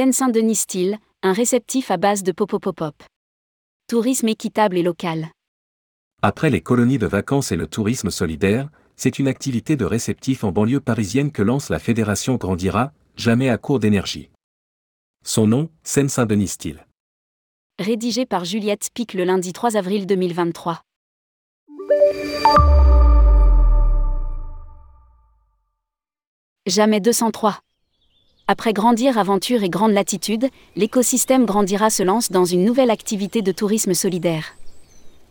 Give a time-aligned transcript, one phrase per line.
[0.00, 3.02] Seine-Saint-Denis Style, un réceptif à base de popopopop.
[3.86, 5.28] Tourisme équitable et local.
[6.22, 10.52] Après les colonies de vacances et le tourisme solidaire, c'est une activité de réceptif en
[10.52, 14.30] banlieue parisienne que lance la Fédération Grandira, jamais à court d'énergie.
[15.22, 16.86] Son nom, Seine-Saint-Denis Style.
[17.78, 20.80] Rédigé par Juliette Pic le lundi 3 avril 2023.
[26.64, 27.60] Jamais 203.
[28.52, 33.52] Après Grandir Aventure et Grande Latitude, l'écosystème Grandira se lance dans une nouvelle activité de
[33.52, 34.56] tourisme solidaire.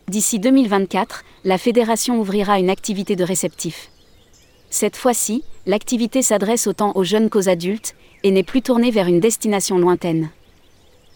[0.07, 3.89] D'ici 2024, la fédération ouvrira une activité de réceptif.
[4.69, 9.19] Cette fois-ci, l'activité s'adresse autant aux jeunes qu'aux adultes, et n'est plus tournée vers une
[9.19, 10.29] destination lointaine.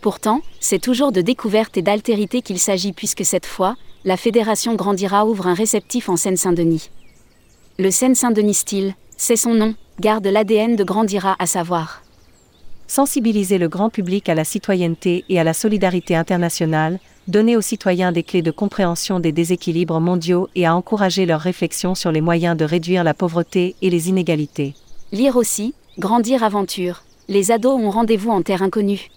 [0.02, 5.26] Pourtant, c'est toujours de découverte et d'altérité qu'il s'agit puisque cette fois, la fédération Grandira
[5.26, 6.90] ouvre un réceptif en Seine-Saint-Denis.
[7.80, 12.03] Le Seine-Saint-Denis style, c'est son nom, garde l'ADN de Grandira à savoir.
[12.88, 18.11] Sensibiliser le grand public à la citoyenneté et à la solidarité internationale, donner aux citoyens
[18.11, 22.58] des clés de compréhension des déséquilibres mondiaux et à encourager leur réflexion sur les moyens
[22.58, 24.73] de réduire la pauvreté et les inégalités.
[25.14, 27.03] Lire aussi, Grandir Aventure.
[27.30, 29.08] Les ados ont rendez-vous en terre inconnue.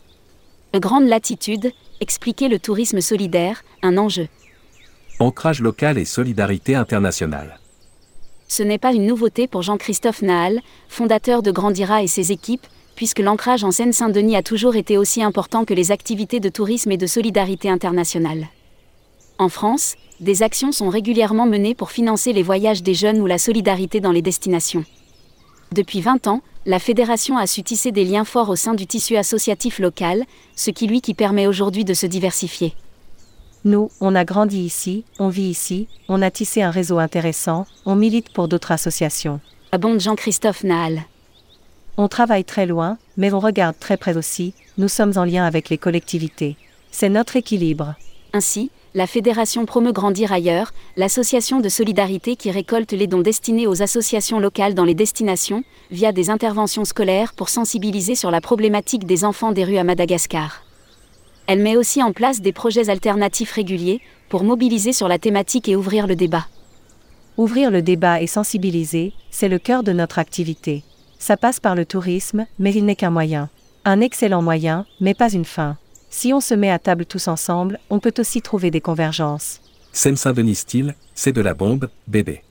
[0.72, 4.28] Grande latitude, expliquer le tourisme solidaire, un enjeu.
[5.18, 7.58] Ancrage local et solidarité internationale.
[8.48, 13.18] Ce n'est pas une nouveauté pour Jean-Christophe Nahal, fondateur de Grandira et ses équipes, puisque
[13.18, 17.06] l'ancrage en Seine-Saint-Denis a toujours été aussi important que les activités de tourisme et de
[17.06, 18.48] solidarité internationale.
[19.38, 23.38] En France, des actions sont régulièrement menées pour financer les voyages des jeunes ou la
[23.38, 24.84] solidarité dans les destinations.
[25.72, 29.16] Depuis 20 ans, la fédération a su tisser des liens forts au sein du tissu
[29.16, 32.74] associatif local, ce qui lui qui permet aujourd'hui de se diversifier.
[33.66, 37.96] Nous, on a grandi ici, on vit ici, on a tissé un réseau intéressant, on
[37.96, 39.40] milite pour d'autres associations.
[39.72, 41.02] Abonde Jean-Christophe Nahal.
[41.96, 45.68] On travaille très loin, mais on regarde très près aussi, nous sommes en lien avec
[45.68, 46.54] les collectivités.
[46.92, 47.96] C'est notre équilibre.
[48.32, 53.82] Ainsi, la Fédération promeut Grandir ailleurs, l'association de solidarité qui récolte les dons destinés aux
[53.82, 59.24] associations locales dans les destinations, via des interventions scolaires pour sensibiliser sur la problématique des
[59.24, 60.65] enfants des rues à Madagascar.
[61.46, 65.76] Elle met aussi en place des projets alternatifs réguliers, pour mobiliser sur la thématique et
[65.76, 66.46] ouvrir le débat.
[67.36, 70.82] Ouvrir le débat et sensibiliser, c'est le cœur de notre activité.
[71.18, 73.48] Ça passe par le tourisme, mais il n'est qu'un moyen.
[73.84, 75.76] Un excellent moyen, mais pas une fin.
[76.10, 79.60] Si on se met à table tous ensemble, on peut aussi trouver des convergences.
[79.92, 82.42] Seine-Saint-Denis style, c'est de la bombe, bébé.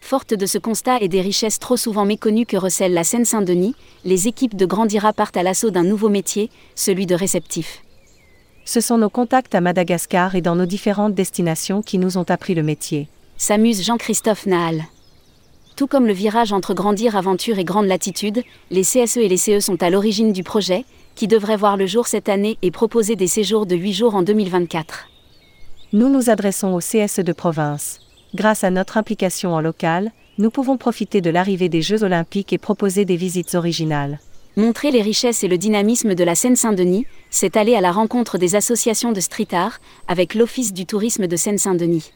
[0.00, 4.28] Forte de ce constat et des richesses trop souvent méconnues que recèle la Seine-Saint-Denis, les
[4.28, 7.83] équipes de Grandira partent à l'assaut d'un nouveau métier, celui de réceptif.
[8.64, 12.54] Ce sont nos contacts à Madagascar et dans nos différentes destinations qui nous ont appris
[12.54, 13.08] le métier.
[13.36, 14.84] S'amuse Jean-Christophe Nahal.
[15.76, 19.60] Tout comme le virage entre Grandir Aventure et Grande Latitude, les CSE et les CE
[19.60, 23.26] sont à l'origine du projet, qui devrait voir le jour cette année et proposer des
[23.26, 25.08] séjours de 8 jours en 2024.
[25.92, 28.00] Nous nous adressons aux CSE de province.
[28.34, 32.58] Grâce à notre implication en local, nous pouvons profiter de l'arrivée des Jeux olympiques et
[32.58, 34.18] proposer des visites originales.
[34.56, 38.54] Montrer les richesses et le dynamisme de la Seine-Saint-Denis, c'est aller à la rencontre des
[38.54, 42.12] associations de street art, avec l'Office du tourisme de Seine-Saint-Denis.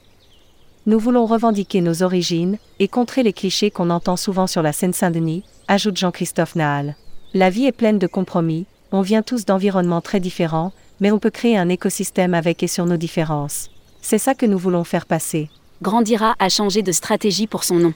[0.86, 5.42] Nous voulons revendiquer nos origines et contrer les clichés qu'on entend souvent sur la Seine-Saint-Denis,
[5.66, 6.94] ajoute Jean-Christophe Nahal.
[7.34, 11.30] La vie est pleine de compromis, on vient tous d'environnements très différents, mais on peut
[11.30, 13.68] créer un écosystème avec et sur nos différences.
[14.00, 15.50] C'est ça que nous voulons faire passer.
[15.82, 17.94] Grandira a changé de stratégie pour son nom.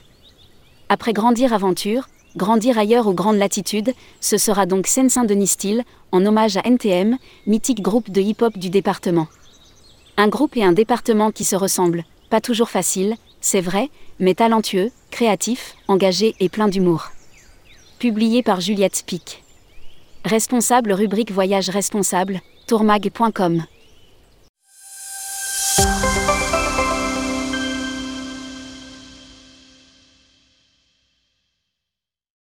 [0.89, 6.57] Après Grandir Aventure, Grandir ailleurs aux grandes latitudes, ce sera donc Seine-Saint-Denis Style, en hommage
[6.57, 9.27] à NTM, mythique groupe de hip-hop du département.
[10.17, 13.89] Un groupe et un département qui se ressemblent, pas toujours facile, c'est vrai,
[14.19, 17.09] mais talentueux, créatif, engagé et plein d'humour.
[17.99, 19.43] Publié par Juliette Spic.
[20.25, 23.63] Responsable rubrique Voyage responsable, tourmag.com.